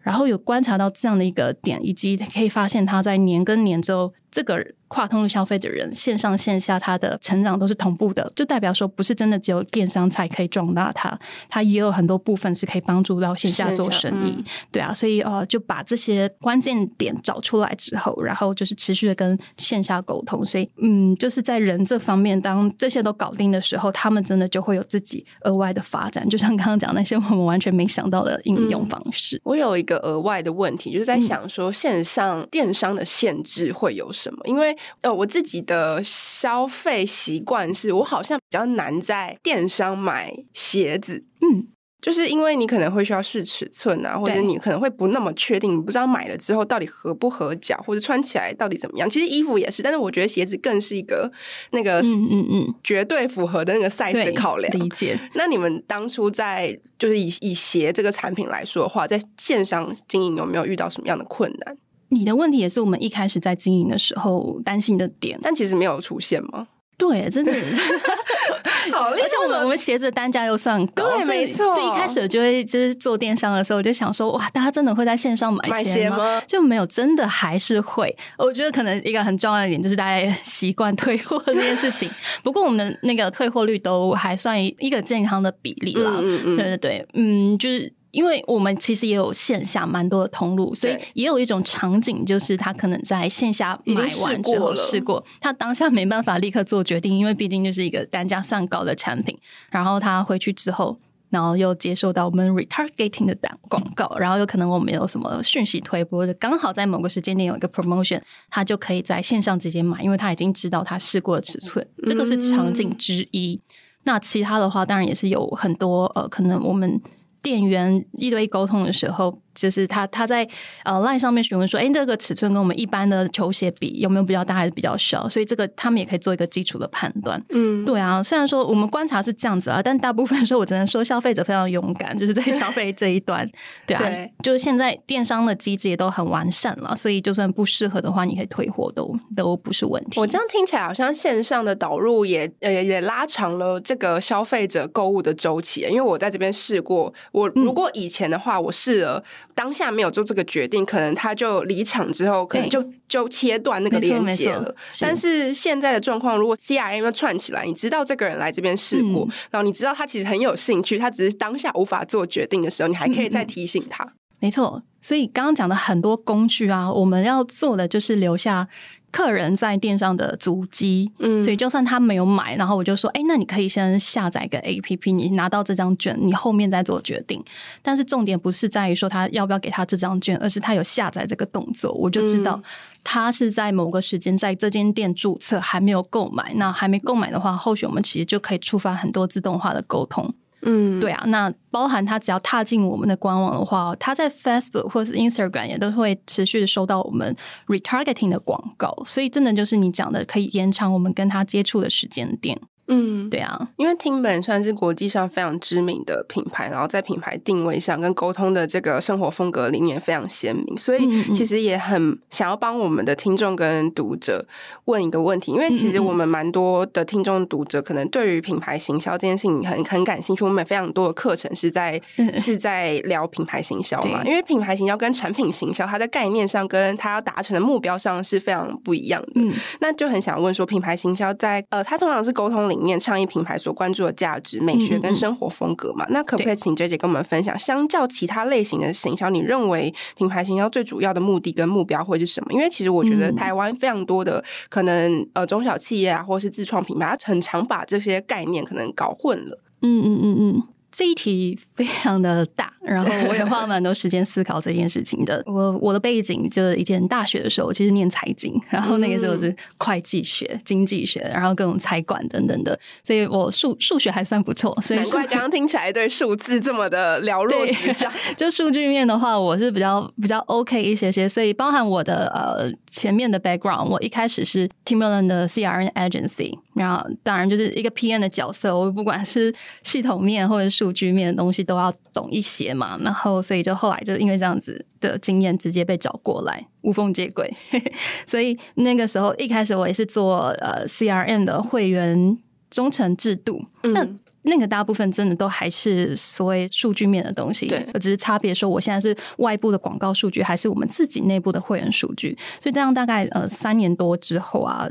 [0.00, 14.34] 然后有观察到这样的一个点，以及可以发现他在年跟年之后，这个跨通路消费的人，线上线下他的成长都是同步的，就代表说不是真的只有电商才可以壮大他，他也有很多部分是可以帮助到线下做生意。
[14.38, 20.44] 嗯、对啊，所以呃就把这些关键点找出来之后，然后就是持续的跟线下沟通。
[20.44, 26.26] 所以嗯，就是在人这方面，当这些都搞定的时候，他们真的就会有自己额外的发展。
[26.28, 29.36] 就像刚刚讲那些我们完全没想到的应用方式。
[29.36, 34.27] 嗯、我有一个额外的问题，就是在想说线上电商的限制会有什么？
[34.44, 41.66] 因为呃，我自己的消费习惯是我好像比较难在电商买鞋子，嗯，
[42.00, 49.10] 就是因为你可能会需要试尺寸啊，或者你可能会不那么确定，你不知道买了之后到底合不合脚，或者穿起来到底怎么样。
[49.10, 51.30] 其实衣服也是，但是我觉得鞋子更是一个
[51.72, 54.72] 那个嗯嗯嗯绝对符合的那个 size 的考量。
[54.78, 55.18] 理解。
[55.34, 61.76] 那你们当初在就是以以鞋这个产品来说的话，在线上经营有没有遇到什么样的困难？
[62.10, 66.68] 你的问题也是我们一开始在经营的时候担心的点，但其实没有出现吗？
[66.96, 67.52] 对，真的
[68.90, 69.22] 好厉害！
[69.22, 71.72] 而且我们我们鞋子的单价又算高，对，没错。
[71.72, 76.16] 这一开始就会就是做电商的时候，我就想说，哇，大家真的会在线上买鞋吗？
[76.16, 76.42] 买鞋吗？
[76.44, 78.12] 就没有，真的还是会。
[78.36, 82.10] 我觉得可能一个很重要的点就是大家习惯退货这件事情。
[82.42, 86.18] 不过我们的那个退货率都还算一个健康的比例啦。
[86.20, 87.92] 嗯嗯，对对对，嗯，就是。
[88.10, 99.38] 因为我们其实也有线下蛮多的通路，所以也有一种场景，就是他可能在线下买完之后试过，他当下没办法立刻做决定，因为毕竟就是一个单价算高的产品。
[99.70, 103.36] 然后他回去之后，然后又接受到我们 retargeting 的
[103.68, 113.60] 广告，然后有可能我们有什么讯息推播，就刚好在某个时间点有一个 promotion，他就可以在线上直接买，因为他已经知道他试过的尺寸，这个是场景之一。
[114.04, 116.98] 那其他的话，当然也是有很多呃，可能我们。
[117.42, 119.40] 店员一对一沟通的时候。
[119.54, 120.48] 就是他他在
[120.84, 125.28] 呃 LINE 上面询问说，哎、欸，这个尺寸跟我们一般的球鞋比有没有比较大还是比较小？
[125.28, 127.42] 所以这个他们也可以做一个基础的判断。
[127.50, 133.48] 嗯，对啊，虽然说我们观察是这样子啊，但大部分时候我只能说消费者非常勇敢，就是在消费这一端。
[133.86, 140.20] 对啊，对就是现在电商的机制也都很完善了，所以就算不适合的话，你可以退货都都不是问题。
[140.20, 149.22] 我这样听起来好像线上的导入也呃也拉长了这个消费者购物的周期，因为我在这边试过，我如果以前的话，我试了。
[149.58, 154.72] 当下没有做这个决定，可能他就离场之后，可能就就切断那个连接了。
[155.00, 164.04] 但是现在的状况，如果 CRM 要串起来，你知道这个人来这边试过，嗯，然后你知道他其实很有兴趣，他只是当下无法做决定的时候，你还可以再提醒他。
[164.04, 168.68] 嗯，没错，所以刚刚讲的很多工具啊，我们要做的就是留下。
[169.10, 177.42] 客人在店上的足迹，嗯，所以就算他没有买，然后我就说，哎、欸，那你可以先下载个 APP，你拿到这张券，你后面再做决定。
[177.82, 182.62] 但是重点不是在于说他要不要给他这张券，而是他有下载这个动作，我就知道
[183.02, 186.52] 他是在某个时间在这间店注册，还没有购买。
[186.54, 190.34] 那还没购买的话，后续我们其实就可以触发很多自动化的沟通。
[190.70, 197.34] 嗯，对啊，那包含他只要踏进我们的官网的话，他在 Facebook 或是 Instagram 也都会持续的收到我们
[197.68, 202.60] retargeting 的广告，所以真的就是你讲的，可以延长我们跟他接触的时间点。
[202.88, 214.42] 嗯，对啊，因为 Timberland 算是国际上非常知名的品牌，然后在品牌定位上跟沟通的这个生活风格理念非常鲜明，所以其实也很想要帮我们的听众跟读者
[214.86, 222.00] 问一个问题，因为其实我们蛮多的听众读者可能对于品牌行销这件事情很很感兴趣，我们非常多的课程是在
[222.38, 229.32] 是在聊品牌行销嘛，因为品牌行销跟产品行销，它在概念上跟它要达成的目标上是非常不一样的。
[229.34, 232.77] 嗯，那就很想问说，品牌行销在呃，它通常是沟通领。
[232.78, 242.52] 里面倡议品牌所关注的价值、美学跟生活风格嘛，嗯嗯，那可不可以请 J 姐跟我们分享，相较其他类型的行销，你认为品牌行销最主要的目的跟目标会是什么？
[242.52, 249.58] 因为其实我觉得台湾非常多的可能呃中小企业啊，或是自创品牌，它很常把这些概念可能搞混了。
[249.82, 250.62] 嗯嗯嗯嗯。
[250.98, 255.40] 这一题非常的大，然后我也花了蛮多时间思考这件事情的。
[255.46, 264.76] 我我的背景就是以前大学的时候，其实念财经，然后那个时候是会计学、经济学，然后各种财管等等的，所以我数数学还算不错。
[264.82, 268.12] 所以难怪刚刚听起来对数字这么的了若指掌。
[268.36, 276.58] 就数据面的话，我是比较比较 OK 一些些，所以包含我的呃前面的 background，我一开始是 Timberland 的 CRN agency。
[276.74, 282.98] 然后，当然就是一个 PM 的角色，我不管是系统面或者数据面的东西都要懂一些嘛。
[283.00, 287.52] 然后，所以就后来就因为这样子的经验，直接被找过来，无缝接轨。
[288.26, 292.38] 所以那个时候一开始我也是做呃 CRM 的会员
[292.70, 293.64] 忠诚制度。
[293.82, 293.92] 嗯。
[293.92, 294.08] 那
[294.42, 302.38] 那个大部分真的都还是所谓数据面的东西，对，只是差别说我现在是外部的广告数据，还是我们自己内部的会员数据。
[302.58, 304.88] 所以这样大概呃三年多之后啊，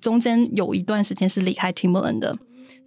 [0.00, 2.36] 中间有一段时间是离开 Timberland 的。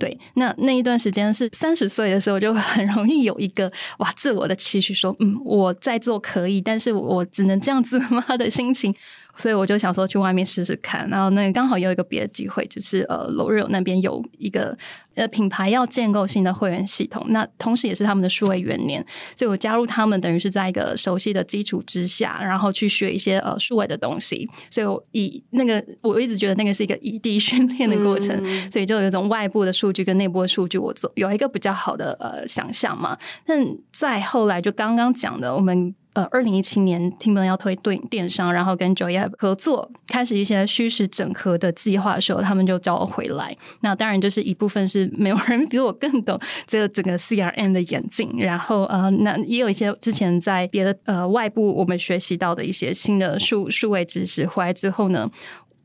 [0.04, 8.94] 对，那那一段时间是三十岁的时候，就很容易有一个哇自我的期许，说嗯我在做可以，但是我只能这样子吗的心情。
[9.36, 14.78] 所以我就想说去外面试试看，然后那刚好有一个别的机会，就是呃 L'Oreal 那边有一个
[15.16, 19.04] 呃品牌要建构新的会员系统，那同时也是他们的数位元年，
[19.36, 24.48] 所以我加入他们，等于是在一个熟悉的基础之下，然后去学一些呃数位的东西。
[24.70, 33.18] 所以我以那个我一直觉得那个是一个异地训练的过程，嗯、所以就有一种外部的数据跟内部的数据，我做有一个比较好的呃想象嘛。
[33.46, 35.96] 但再后来就刚刚讲的我们。
[36.14, 43.56] 呃，二零一七年 t i m b e r 要推对电商，然后跟 Joy 合作，开始一些虚实整合的计划的时候，他们就叫我回来。
[43.82, 55.30] 那当然就是一部分是没有人比我更懂这个整个 CRM 的演进，然后呃，那也有一些之前在别的呃外部我们学习到的一些新的数数位知识，回来之后呢。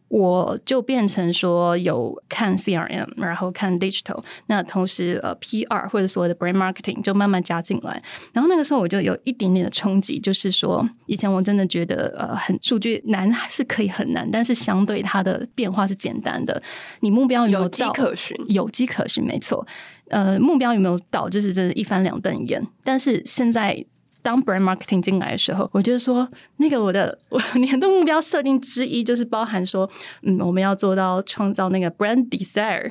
[0.09, 16.63] 我就变成说有看 CRM，然后看 digital，那同时呃 PR 或者所谓的 brand marketing 就慢慢加进来，然后那个时候我就有一点点的冲击，就是说以前我真的觉得呃很数据难是可以很难，但是相对它的变化是简单的，
[17.01, 17.87] 你目标有没有到？
[17.87, 19.67] 有迹可循，有迹可循，没错。
[20.09, 21.29] 呃，目标有没有到？
[21.29, 23.85] 就是真的一翻两瞪眼，但是现在。
[24.23, 29.89] 当 brand marketing 进来的时候，我就说，那个我的我年度目标设定之一就是包含说，
[30.23, 32.91] 嗯，我们要做到创造那个 brand desire，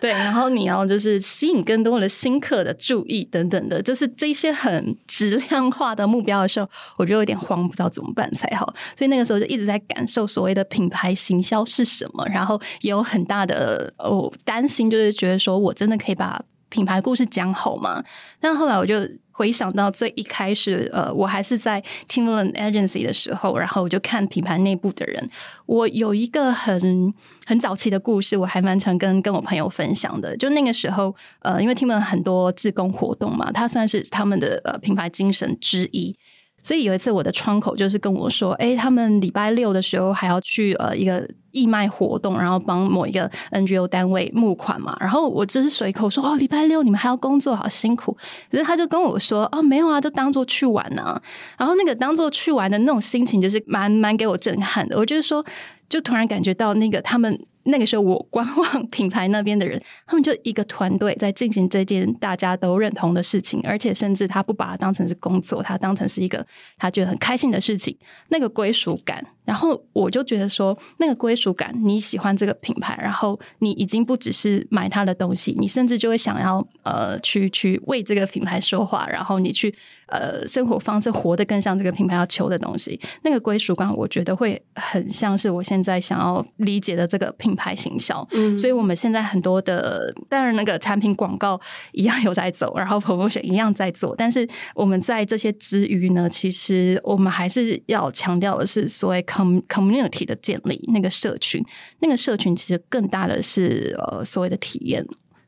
[0.00, 8.74] 对， 然后你要就是吸引更多的新客的注意等等的，就是这些很质量化的目标的时候，我就有点慌，不知道怎么办才好。
[8.96, 18.02] 所以那个时候就一直在感受所谓的品牌行销是什么，然后也有很大的哦担心，就是觉得说我真的可以把品牌故事讲好吗？
[18.40, 18.96] 但后来我就。
[19.36, 25.28] 回想到最一开始，呃，我还是在 Timberland Agency 的时候，然后我就看品牌内部的人。
[25.66, 27.12] 我有一个很
[27.44, 30.34] 很早期的故事，我还蛮常跟跟我朋友分享的。
[30.38, 36.16] 就那个时候，呃，因为 Timberland 很多自工活动嘛，它算是他们的呃品牌精神之一。
[36.62, 48.16] 所以有一次，我的窗口就是跟我说：“哎，他们礼拜六的时候还要去呃一个义卖活动，然后帮某一个 NGO 单位募款嘛。”然后我只是随口说：“哦，礼拜六你们还要工作，好辛苦。”
[48.52, 51.22] 可是他就跟我说：“哦，没有啊，就当做去玩呢、啊。”
[51.58, 54.96] 然后那个当做去玩的那种心情，就是蛮蛮给我震撼的。
[54.98, 55.44] 我就是说，
[55.88, 57.38] 就突然感觉到那个他们。
[57.66, 66.46] 那个时候，我观望品牌那边的人，他们就一个团队在进行这件大家都认同的事情，而且甚至他不把它当成是工作，他当成是一个
[66.78, 67.96] 他觉得很开心的事情，
[68.28, 69.24] 那个归属感。
[69.44, 79.72] 然后我就觉得说，那个归属感，你喜欢这个品牌，然后你已经不只是买他的东西，你甚至就会想要呃去去为这个品牌说话，然后你去
[80.06, 82.98] 呃生活方式活得更像这个品牌要求的东西。
[83.22, 88.26] 那个归属感，我觉得会很像是我现在想要理解的这个品牌行销。
[88.32, 91.60] 嗯，所以我们现在很多的，当然那个产品广告
[91.92, 99.24] 一样有在走，然后 promotion 一样在做，但是我们在这些之余呢，其实我们还是要强调的是所谓。
[99.26, 101.62] community 的建立，那个社群，
[101.98, 105.04] 那个社群其实更大的是呃所谓的体验。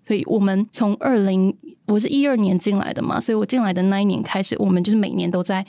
[0.07, 1.57] 所以我们从二零，
[1.89, 5.65] 我是一二年进来的嘛，所以我进来的那一年开始，我们就是每年都在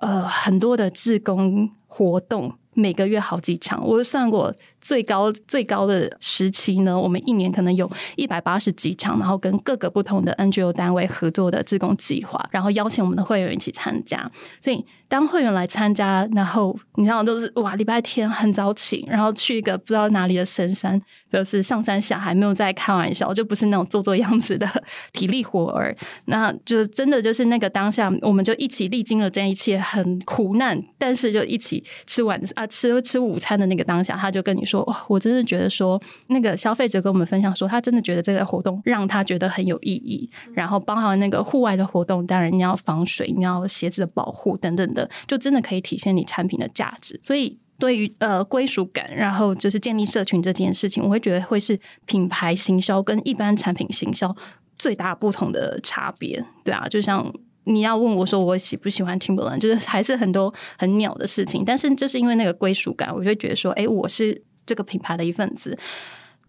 [0.00, 2.52] 呃很多的志工活动。
[2.74, 14.30] 每个月好几场，我算过最高最高的时期呢，我们一年可能有一百八十几场，然后跟各个不同的 NGO 单位合作的志工计划，然后邀请我们的会员一起参加。
[14.60, 21.00] 所以当会员来参加，然后你知道都是哇，礼拜天很早起，然后去一个不知道哪里的深山，
[21.32, 24.66] 就是上山下海，没有在开玩笑，就不是那种做做样子的
[25.12, 32.66] 体力活儿，那就真的就是那个当下，我们就一起历经了这一切很苦难，但是就一起吃晚啊。
[32.78, 40.30] 吃吃午餐的那个当下，他就跟你说：“哇，我真的觉得说，那个消费者跟我们分享说，他真的觉得这个活动让他觉得很有意义。
[40.52, 47.18] 然后包含那个户外的活动，当然你要防水，你要鞋子的保护等等的，就真的可以体现你产品的价值。
[47.22, 54.36] 所以，对于呃归属感，然后就是建立社群这件事情，我会觉得会是品牌行销跟一般产品行销
[54.78, 56.44] 最大不同的差别。
[56.62, 57.32] 对啊，就像。”
[57.70, 65.76] 你要问我说我喜不喜欢 Timberland，就是还是很多很鸟的事情，但是就是因为那个归属感，我就觉得说，哎，我是这个品牌的一份子，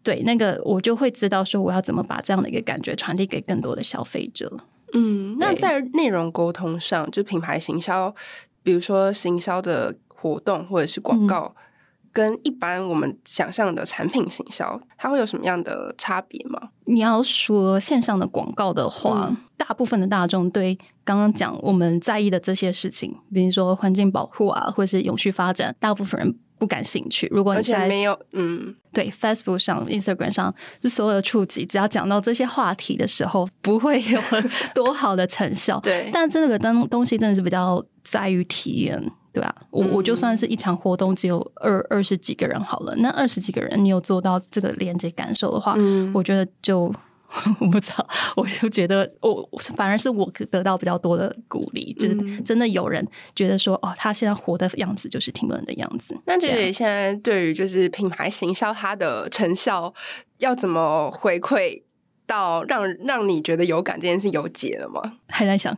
[0.03, 4.51] 对，那个我就会知道说我要怎么把这样的一个感觉传递给更多的消费者。
[4.93, 8.13] 嗯，那在内容沟通上，就品牌行销，
[8.61, 11.55] 比如说行销的活动或者是广告。
[11.55, 11.63] 嗯
[12.11, 16.59] 跟一般我们想象的产品行销，它会有什么样的差别吗？
[16.85, 27.27] 你要说线上的广告的话，嗯、大部分的大众对刚刚讲我们在意的这些事情，比如说环境保护啊，或是永续发展，大部分人不感兴趣。
[27.31, 34.21] 如果你在没有嗯，对 Facebook 上、Instagram 上，就所有的触及，只要讲到这些话题的时候，不会有
[34.75, 35.79] 多好的成效。
[35.79, 39.01] 对，但这个东东西真的是比较在于体验。
[39.31, 46.91] 对啊，我我就算是一场活动只有二二十几个人好了，那二十几个人你有做到这个连接感受的话，嗯，我觉得就
[47.59, 56.17] 我不知道，我就觉得我反而是我得到比较多的鼓励，就是真的有人觉得说哦，他现在活的样子就是 Timberland 的样子。
[56.25, 59.93] 那姐姐现在对于就是品牌行销它的成效
[60.39, 61.83] 要怎么回馈
[62.25, 65.01] 到让让你觉得有感这件事有解了吗？
[65.27, 65.77] 还在想。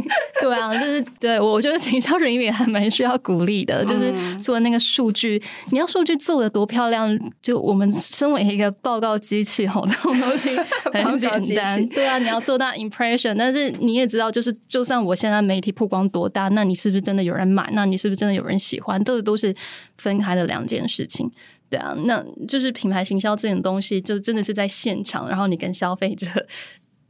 [0.40, 3.84] 对啊，就是对我觉得营销人员还蛮需要鼓励的。
[3.84, 10.56] 就是除了那个数据，你要数据做的多漂亮，就我们身为一个报告机器吼，这种东西
[10.92, 11.88] 很简单。
[11.88, 17.70] 对啊，你要做到 impression，但是你也知道，就是就算我现在媒体曝光多大，那你是不是真的有人买？
[17.72, 19.02] 那你是不是真的有人喜欢？
[19.04, 19.54] 这个都是
[19.98, 21.30] 分开的两件事情。
[21.70, 26.26] 对啊，那就是品牌行销这种东西，就真的是在现场，然后你跟消费者。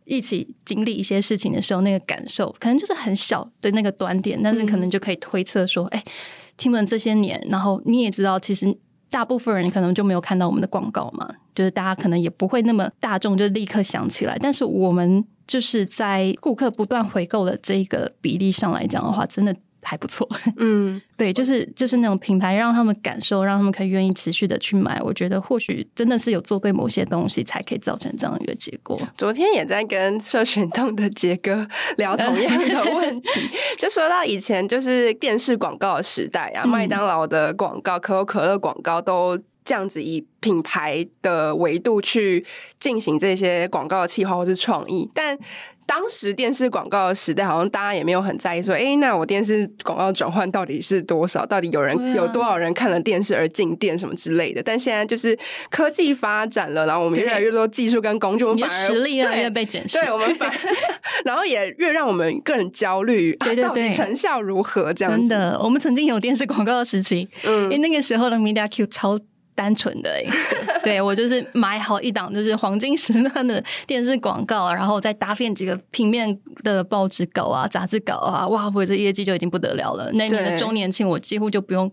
[0.05, 6.13] 一起经历一些事情的时候，那个感受可能就是很小的那个端点，但是可能就可以推测说，哎、嗯，
[6.57, 8.77] 听闻这些年，然后你也知道，其实
[9.11, 19.55] 大部分人可能就没有看到我们的广告嘛，就是大家可能也不会那么大众就立刻想起来，但是我们就是在顾客不断回购的这个比例上来讲的话，真的。
[19.83, 20.29] 还不错，
[20.59, 25.01] 嗯，对，就是就是那种品牌让他们感受，让他们可以愿意持续的去买。
[25.03, 28.99] 我觉得或许真的是有做对某些东西，才可以造成这样一个结果。
[29.19, 31.67] 昨天也在跟社群动的杰哥
[31.97, 33.29] 聊同样的问题，
[33.77, 42.45] 就说到以前就是电视广告的时代啊，麦当劳的广告、可口可乐广告都这样子以品牌的维度去
[42.79, 45.39] 进行这些广告的企划或是创意，但。
[45.85, 51.45] 当时电视广告的时代，好像大家也没有很在意说，哎、欸，那我电视广告转换到底是多少？
[51.45, 54.63] 到底有人有多少人看了电视而进店什么之类的？
[54.63, 55.37] 但现在就是
[55.71, 59.99] 科技发展了，然后我们越来越多技术跟工具，我们反而实力越来越被检视。
[59.99, 60.57] 对，我们反而，
[61.27, 64.95] 然后也越让我们更焦虑，对对对，到底成效如何？
[64.95, 65.29] 这样子。
[65.29, 69.19] 真的，我们曾经有电视广告的时期，嗯，因为那个时候的 Media Q 超。
[69.55, 70.11] 单纯的、
[70.83, 80.11] 对，我就是买好一档，就是黄金时段的电视广告，然后再搭配几个平面的报纸稿啊、杂志稿啊，哇，我这业绩就已经不得了了。
[80.13, 81.91] 那年的周年庆，我几乎就不用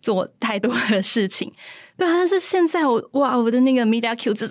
[0.00, 1.52] 做太多的事情。
[1.96, 4.46] 对啊，但是现在我哇，我的那个 Media Q 这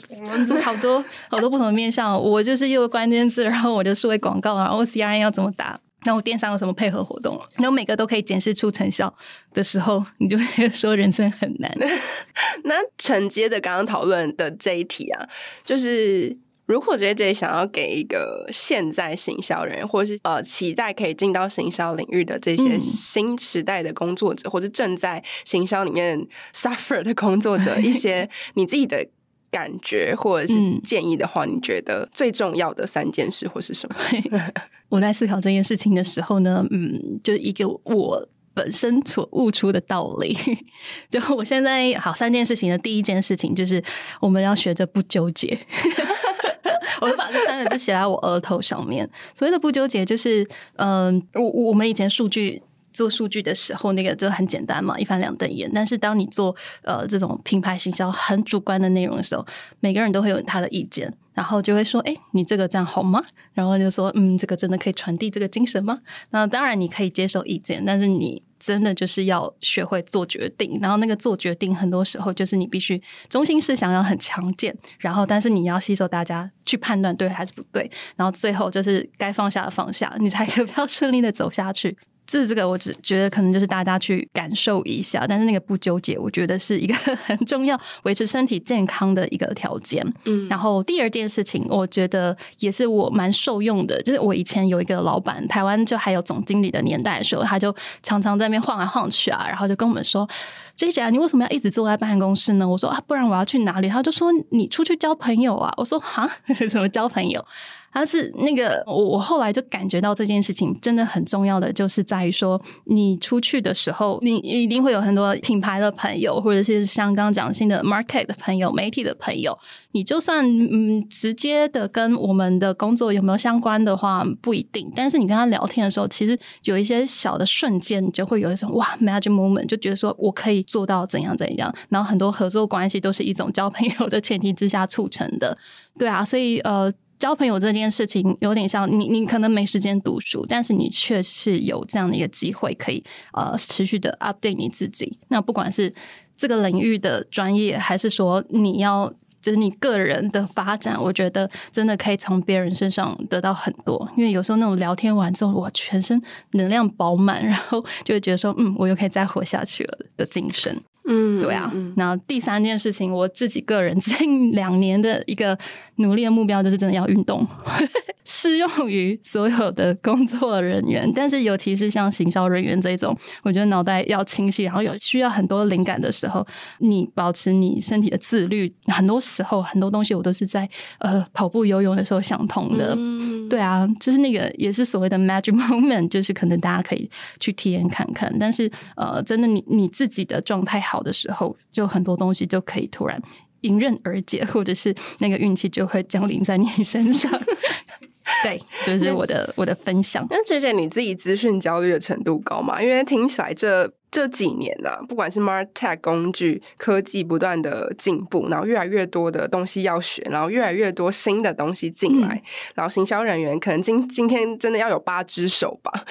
[0.62, 5.80] 好多好多不同的面向，我就是又关键字，然后我就数位广告，然后 CRM 要怎么打？
[6.06, 7.39] 那我电商有什么配合活动？
[7.56, 9.14] 然后每个都可以检视出成效
[9.54, 11.72] 的时候，你就会 说人生很难。
[12.66, 15.28] 那承接的刚刚讨论的这一题啊，
[15.64, 29.08] 就是如果觉得想要给一个现在行销人，或是呃期待可以进到行销领域的这些新时代的工作者，嗯、或者正在行销里面 suffer 的工作者，一些 你自己的。
[29.54, 33.95] 感觉或者是建议的话，嗯，你觉得最重要的三件事或是什么？
[34.89, 40.36] 我在思考这件事情的时候呢，嗯，就是一个我本身所悟出的道理。
[41.12, 43.82] 就我现在好三件事情的第一件事情就是
[44.20, 45.56] 我们要学着不纠结。
[46.99, 49.08] 我就把这三个字写在我额头上面。
[49.36, 50.47] 所谓的不纠结，就是
[50.78, 52.64] 嗯，我我们以前数据。
[52.94, 55.70] 做数据的时候，那个就很简单嘛，一翻两瞪眼。
[55.74, 59.46] 但是当你做呃这种品牌行销很主观的内容的时候，
[59.80, 63.22] 每个人都会有他的意见，然后就会说：“哎，你这个这样好吗？”
[63.54, 66.00] 然后就说：“嗯，这个真的可以传递这个精神吗？”
[66.32, 70.80] 那当然你可以接受意见，但是你真的就是要学会做决定。
[70.82, 81.98] 然后那个做决定，很多时候就是你必须中心思想要很强健，然后但是你要吸收大家去判断对还是不对，然后最后就是该放下的放下，你才可以比较顺利的走下去。
[82.28, 90.06] 是这个，我只觉得可能就是大家去感受一下，但是那个不纠结，我觉得是一个很重要维持身体健康的一个条件。
[90.26, 100.28] 嗯，然后第二件事情，我觉得也是我蛮受用的，就是我以前有一个老板，台湾就还有总经理的年代的时候，他就常常在那边晃来晃去啊，然后就跟我们说
[100.76, 106.30] ：“J 姐啊，你为什么要一直坐在办公室呢？”我说：“啊，不然我要去哪里？”他就说：“你出去交朋友啊。”我说：“哈，
[106.70, 107.46] 什么交朋友？”
[107.94, 119.58] 它是那个我我后来就感觉到这件事情真的很重要的，就是在于说你出去的时候，你一定会有很多品牌的朋友，或者是像刚刚讲新的 market 的朋友、媒体的朋友。
[119.91, 131.72] 你就算嗯直接的跟我们的工作有没有相关的话不一定，但是你跟他聊天的时候，其实有一些小的瞬间，你就会有一种哇 magic moment，就觉得说我可以做到怎样怎样。
[131.89, 135.56] 然后很多合作关系都是一种交朋友的前提之下促成的，
[135.96, 136.91] 对啊，所以呃
[137.24, 143.02] 交朋友这件事情有点像你你可能没时间读书，但是你确实有这样的一个机会可以
[143.32, 145.18] 呃持续的 update 你自己。
[145.30, 145.96] 那不管是
[146.36, 149.14] 这个领域的专业，还是说你要。
[149.42, 154.10] 就是你个人的发展，我觉得真的可以从别人身上得到很多。
[154.16, 156.18] 因为有时候那种聊天完之后，我全身
[156.52, 160.82] 能量饱满，然后就会觉得说，嗯，我又可以再活下去了的精神。
[161.06, 161.72] 嗯，对啊。
[161.95, 165.58] 那第三件事情，我自己个人近两年的一个
[165.97, 167.45] 努力的目标，就是真的要运动。
[168.26, 176.45] 适用于所有的工作人员，但是尤其是像行销人员这种，我觉得脑袋要清晰，然后有需要很多灵感的时候，
[176.80, 178.74] 你保持你身体的自律。
[178.86, 182.95] 很多时候，很多东西我都是在呃跑步、游泳的时候想通的。
[182.97, 187.10] 嗯、对啊，就是那个也是所谓的 magic moment，就是可能大家可以
[187.41, 188.34] 去体验看看。
[188.39, 193.22] 但是呃，真的你你自己的状态好的时候，就很多东西就可以突然
[193.62, 197.32] 迎刃而解，或者是那个运气就会降临在你身上。
[198.44, 200.26] 对，就是我的我的分享。
[200.30, 202.82] 那姐姐，你自己资讯焦虑的程度高吗？
[202.82, 212.41] 因为听起来这这几年呢、啊，不管是 MarTech 工具科技不断的进步，然后越来越多的东西要学，然后越来越多新的东西进来，嗯、
[212.76, 215.91] 然后行销人员可能今今天真的要有八只手吧。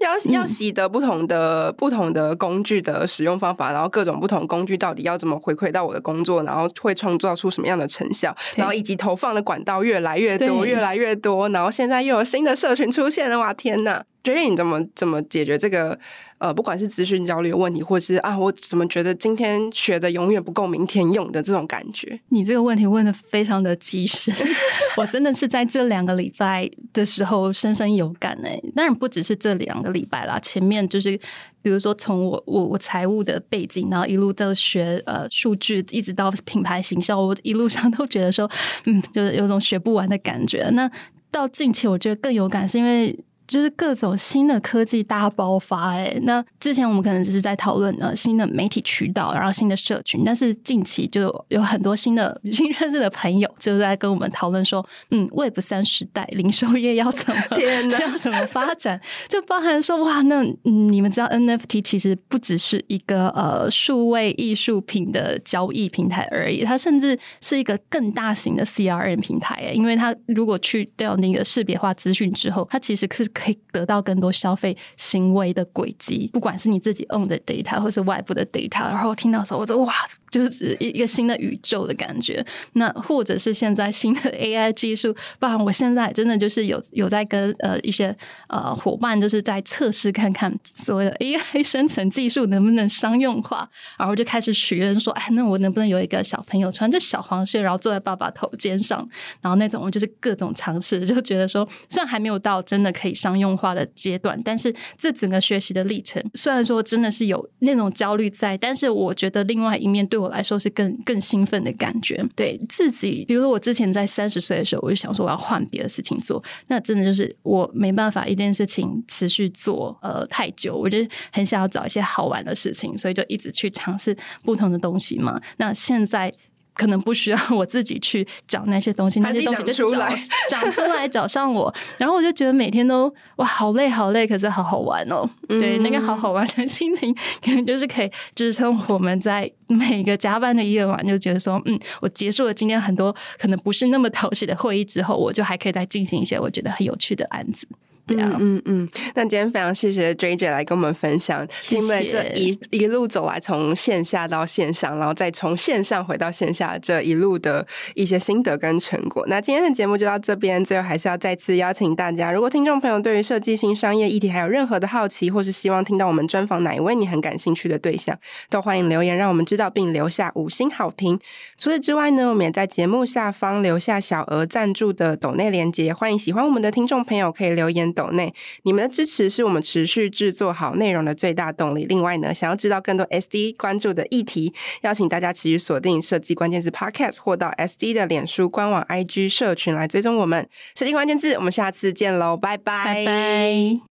[0.00, 14.02] 要要习得不同的、嗯、不同的工具的使用方法，然后各种不同工具到底要怎么回馈到我的工作，然后会创造出什么样的成效，然后以及投放的管道越来越多、越来越多，然后现在又有新的社群出现了，哇，天呐！
[14.24, 15.98] 觉得你怎么怎么解决这个？
[16.44, 22.20] 呃，不管是资讯焦虑问题，或是啊，我怎么觉得今天学的永远不够明天用的这种感觉？
[22.28, 24.30] 你这个问题问得非常的及时，
[24.98, 28.62] 我真的是在这两个礼拜的时候深深有感诶。
[28.76, 31.18] 当然不只是这两个礼拜啦，前面就是
[31.62, 38.46] 比如说从我我我财务的背景，然后一路都学呃数据，一直到品牌形象，我一路上都觉得说，
[38.84, 40.68] 嗯，就是有种学不完的感觉。
[40.72, 40.90] 那
[41.30, 43.18] 到近期，我觉得更有感，是因为。
[43.46, 57.42] 就是各种新的科技大爆发，哎，那之前我们可能只是在讨论呃新的媒体渠道，然后新的社群，但是近期就有很多新的 新认识的朋友，就在跟我们讨论说，嗯，Web 三时代零售业要怎么
[58.00, 73.30] 要怎么发展，就包含说哇，那、嗯、你们知道 NFT 其实不只是一个呃数位艺术品的交易平台而已，它甚至是一个更大型的 CRM 平台，哎，因为它如果去掉那个识别化资讯之后，它其实是。
[73.34, 79.92] 可以得到更多消费行为的轨迹，不管是你自己 own 的 data 或是外部的 data，然后听到的时候，我说哇，
[80.34, 82.44] 就是一一个新的宇宙的感觉。
[82.74, 88.14] 那或者是现在新的 AI 技术，包含我现在真的就是有有在跟呃一些
[88.48, 93.68] 呃伙伴，就是在测试看看所谓的 AI 生成技术能不能商用化，
[93.98, 99.08] 然后就开始许愿说，哎，那我能不能有一个小朋友穿着小黄靴，然后坐在爸爸头肩上，
[99.40, 103.14] 然后那种就是各种尝试，就觉得说，虽然还没有到真的可以。
[103.14, 112.24] 商用化的阶段，但是这整个学习的历程，虽然说真的是有那种焦虑在，但是我觉得另外一面对我来说是更更兴奋的感觉。
[112.34, 120.98] 对自己，比如说我之前在三十岁的时候，我就想说我要换别的事情做，那真的就是我没办法一件事情持续做呃太久，我就
[121.32, 125.40] 很想要找一些好玩的事情，所以就一直去尝试不同的东西嘛。
[125.58, 126.32] 那现在。
[126.74, 130.10] 可能不需要我自己去找那些东西，那些东西就长
[130.48, 135.28] 长出来找上我， 然后我就觉得每天都哇好累好累，可是好好玩哦。
[135.48, 147.66] 嗯、对，那个好好玩的心情，可能就是可以支撑我们在每个加班的夜晚，就觉得说，嗯，我结束了今天很多可能不是那么讨喜的会议之后，我就还可以再进行一些我觉得很有趣的案子。
[148.06, 159.24] 对啊，嗯嗯，那今天非常谢谢 JJ 来跟我们分享，因为这一一路走来，从线下到线上，然后再从线上回到线下这一路的一些心得跟成果。
[159.26, 168.14] 那今天的节目就到这边，最后还是要再次邀请大家，如果听众朋友对于设计新商业议题还有任何的好奇，或是希望听到我们专访哪一位你很感兴趣的对象，
[168.50, 171.18] 都欢迎留言让我们知道，并留下五星好评。
[171.56, 177.93] 除此之外呢，我们也在节目下方留下小额赞助的抖内连接，欢迎喜欢我们的听众朋友可以留言。
[177.94, 178.34] 抖内，
[178.64, 181.86] 你们的支持是我们持续制作好内容的最大动力。
[181.86, 191.34] 另外呢，想要知道更多 SD 关注的议题，邀请大家持续锁定设计关键字 Podcast，或到 SD 的脸书官网、IG 社群来追踪我们设计关键字。
[191.34, 192.84] 我们下次见喽，拜拜。
[192.84, 193.93] 拜拜。